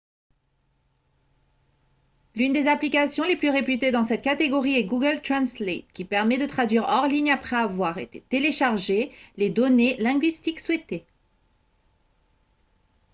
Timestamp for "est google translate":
4.73-5.85